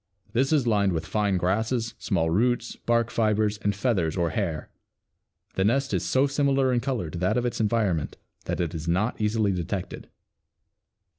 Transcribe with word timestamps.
This 0.33 0.51
is 0.51 0.65
lined 0.65 0.93
with 0.93 1.05
fine 1.05 1.37
grasses, 1.37 1.93
small 1.99 2.31
roots, 2.31 2.75
bark 2.75 3.11
fibers 3.11 3.59
and 3.59 3.75
feathers 3.75 4.17
or 4.17 4.31
hair. 4.31 4.71
The 5.53 5.63
nest 5.63 5.93
is 5.93 6.03
so 6.03 6.25
similar 6.25 6.73
in 6.73 6.79
color 6.79 7.11
to 7.11 7.19
that 7.19 7.37
of 7.37 7.45
its 7.45 7.61
environment 7.61 8.17
that 8.45 8.59
it 8.59 8.73
is 8.73 8.87
not 8.87 9.21
easily 9.21 9.51
detected. 9.51 10.09